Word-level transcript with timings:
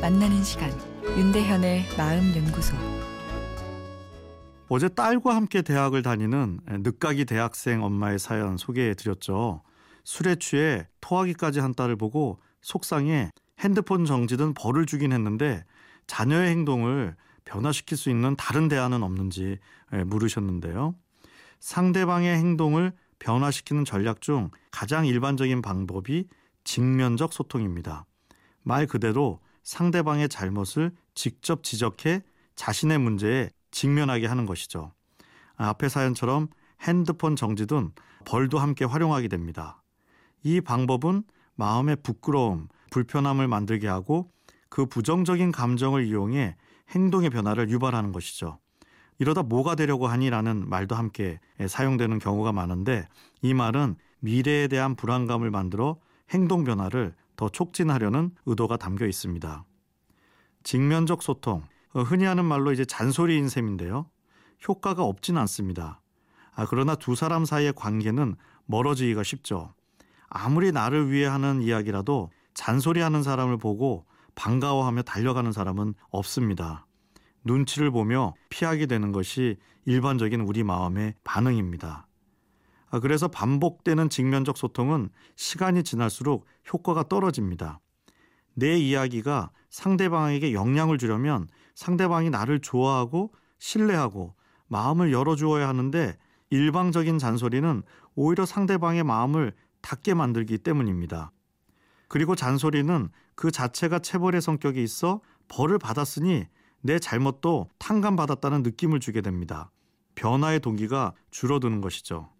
만나는 0.00 0.44
시간 0.44 0.70
윤대현의 1.16 1.86
마음 1.96 2.36
연구소 2.36 2.76
어제 4.68 4.88
딸과 4.88 5.34
함께 5.34 5.62
대학을 5.62 6.02
다니는 6.02 6.60
늦가기 6.66 7.24
대학생 7.24 7.82
엄마의 7.82 8.18
사연 8.18 8.56
소개해 8.56 8.94
드렸죠. 8.94 9.62
술에 10.04 10.36
취해 10.36 10.86
토하기까지 11.00 11.60
한 11.60 11.74
딸을 11.74 11.96
보고 11.96 12.38
속상해 12.60 13.30
핸드폰 13.58 14.04
정지든 14.04 14.54
벌을 14.54 14.84
주긴 14.84 15.12
했는데 15.12 15.64
자녀의 16.06 16.50
행동을 16.50 17.16
변화시킬 17.44 17.96
수 17.96 18.10
있는 18.10 18.36
다른 18.36 18.68
대안은 18.68 19.02
없는지 19.02 19.58
물으셨는데요. 19.90 20.94
상대방의 21.58 22.36
행동을 22.36 22.92
변화시키는 23.18 23.84
전략 23.86 24.20
중 24.20 24.50
가장 24.70 25.06
일반적인 25.06 25.62
방법이 25.62 26.28
직면적 26.64 27.32
소통입니다. 27.32 28.04
말 28.66 28.88
그대로 28.88 29.38
상대방의 29.62 30.28
잘못을 30.28 30.90
직접 31.14 31.62
지적해 31.62 32.22
자신의 32.56 32.98
문제에 32.98 33.50
직면하게 33.70 34.26
하는 34.26 34.44
것이죠. 34.44 34.92
앞의 35.54 35.88
사연처럼 35.88 36.48
핸드폰 36.82 37.36
정지든 37.36 37.92
벌도 38.24 38.58
함께 38.58 38.84
활용하게 38.84 39.28
됩니다. 39.28 39.84
이 40.42 40.60
방법은 40.60 41.22
마음의 41.54 41.98
부끄러움, 42.02 42.66
불편함을 42.90 43.46
만들게 43.46 43.86
하고 43.86 44.32
그 44.68 44.86
부정적인 44.86 45.52
감정을 45.52 46.04
이용해 46.04 46.56
행동의 46.90 47.30
변화를 47.30 47.70
유발하는 47.70 48.10
것이죠. 48.10 48.58
이러다 49.20 49.44
뭐가 49.44 49.76
되려고 49.76 50.08
하니라는 50.08 50.68
말도 50.68 50.96
함께 50.96 51.38
사용되는 51.64 52.18
경우가 52.18 52.50
많은데 52.50 53.06
이 53.42 53.54
말은 53.54 53.94
미래에 54.18 54.66
대한 54.66 54.96
불안감을 54.96 55.52
만들어 55.52 55.98
행동 56.30 56.64
변화를 56.64 57.14
더 57.36 57.48
촉진하려는 57.48 58.32
의도가 58.46 58.76
담겨 58.76 59.06
있습니다. 59.06 59.64
직면적 60.62 61.22
소통, 61.22 61.62
어, 61.92 62.02
흔히 62.02 62.24
하는 62.24 62.44
말로 62.44 62.72
이제 62.72 62.84
잔소리인 62.84 63.48
셈인데요. 63.48 64.10
효과가 64.66 65.04
없진 65.04 65.36
않습니다. 65.38 66.00
아, 66.54 66.66
그러나 66.68 66.94
두 66.94 67.14
사람 67.14 67.44
사이의 67.44 67.74
관계는 67.74 68.36
멀어지기가 68.64 69.22
쉽죠. 69.22 69.74
아무리 70.28 70.72
나를 70.72 71.10
위해 71.10 71.26
하는 71.26 71.62
이야기라도 71.62 72.30
잔소리하는 72.54 73.22
사람을 73.22 73.58
보고 73.58 74.06
반가워하며 74.34 75.02
달려가는 75.02 75.52
사람은 75.52 75.94
없습니다. 76.10 76.86
눈치를 77.44 77.90
보며 77.90 78.34
피하게 78.48 78.86
되는 78.86 79.12
것이 79.12 79.56
일반적인 79.84 80.40
우리 80.40 80.64
마음의 80.64 81.14
반응입니다. 81.22 82.05
아, 82.90 83.00
그래서 83.00 83.28
반복되는 83.28 84.08
직면적 84.08 84.56
소통은 84.56 85.10
시간이 85.34 85.82
지날수록 85.82 86.46
효과가 86.72 87.08
떨어집니다. 87.08 87.80
내 88.54 88.76
이야기가 88.76 89.50
상대방에게 89.70 90.52
영향을 90.52 90.98
주려면 90.98 91.48
상대방이 91.74 92.30
나를 92.30 92.60
좋아하고 92.60 93.32
신뢰하고 93.58 94.34
마음을 94.68 95.12
열어주어야 95.12 95.68
하는데 95.68 96.16
일방적인 96.50 97.18
잔소리는 97.18 97.82
오히려 98.14 98.46
상대방의 98.46 99.04
마음을 99.04 99.52
닫게 99.82 100.14
만들기 100.14 100.58
때문입니다. 100.58 101.32
그리고 102.08 102.34
잔소리는 102.34 103.08
그 103.34 103.50
자체가 103.50 103.98
체벌의 103.98 104.40
성격이 104.40 104.82
있어 104.82 105.20
벌을 105.48 105.78
받았으니 105.78 106.46
내 106.80 106.98
잘못도 106.98 107.68
탕감받았다는 107.78 108.62
느낌을 108.62 109.00
주게 109.00 109.20
됩니다. 109.20 109.70
변화의 110.14 110.60
동기가 110.60 111.12
줄어드는 111.30 111.80
것이죠. 111.80 112.30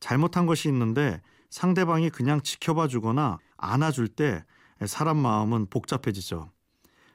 잘못한 0.00 0.46
것이 0.46 0.68
있는데 0.68 1.20
상대방이 1.50 2.10
그냥 2.10 2.40
지켜봐 2.42 2.88
주거나 2.88 3.38
안아줄 3.56 4.08
때 4.08 4.44
사람 4.86 5.16
마음은 5.16 5.66
복잡해지죠. 5.70 6.50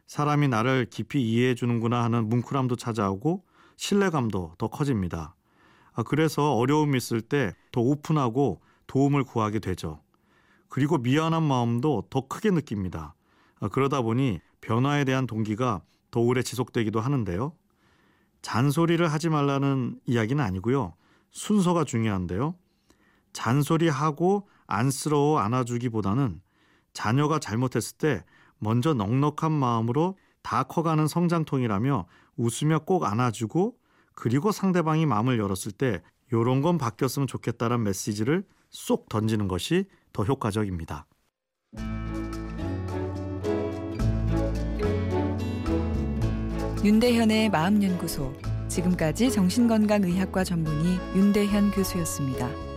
사람이 0.07 0.47
나를 0.49 0.87
깊이 0.89 1.21
이해해 1.21 1.55
주는구나 1.55 2.03
하는 2.03 2.29
뭉클함도 2.29 2.75
찾아오고 2.75 3.45
신뢰감도 3.77 4.55
더 4.57 4.67
커집니다. 4.67 5.35
아, 5.93 6.03
그래서 6.03 6.55
어려움이 6.55 6.97
있을 6.97 7.21
때 7.21 7.53
더 7.71 7.81
오픈하고 7.81 8.61
도움을 8.87 9.25
구하게 9.25 9.59
되죠. 9.59 10.01
그리고 10.69 10.97
미안한 10.97 11.43
마음도 11.43 12.03
더 12.09 12.27
크게 12.27 12.51
느낍니다. 12.51 13.15
아, 13.59 13.67
그러다 13.67 14.01
보니 14.01 14.39
변화에 14.61 15.03
대한 15.03 15.27
동기가 15.27 15.81
더 16.11 16.19
오래 16.21 16.41
지속되기도 16.41 17.01
하는데요. 17.01 17.53
잔소리를 18.41 19.05
하지 19.11 19.29
말라는 19.29 19.99
이야기는 20.05 20.43
아니고요. 20.43 20.93
순서가 21.31 21.83
중요한데요. 21.83 22.55
잔소리하고 23.43 24.47
안쓰러워 24.67 25.39
안아주기보다는 25.39 26.41
자녀가 26.93 27.39
잘못했을 27.39 27.97
때 27.97 28.23
먼저 28.57 28.93
넉넉한 28.93 29.51
마음으로 29.51 30.17
다 30.41 30.63
커가는 30.63 31.07
성장통이라며 31.07 32.07
웃으며 32.37 32.79
꼭 32.79 33.03
안아주고 33.03 33.75
그리고 34.15 34.51
상대방이 34.51 35.05
마음을 35.05 35.39
열었을 35.39 35.73
때 35.73 36.01
요런 36.31 36.61
건 36.61 36.77
바뀌었으면 36.77 37.27
좋겠다는 37.27 37.83
메시지를 37.83 38.45
쏙 38.69 39.09
던지는 39.09 39.47
것이 39.47 39.85
더 40.13 40.23
효과적입니다. 40.23 41.05
윤대현의 46.83 47.49
마음연구소 47.49 48.33
지금까지 48.67 49.31
정신건강의학과 49.31 50.43
전문의 50.43 50.97
윤대현 51.15 51.71
교수였습니다. 51.71 52.72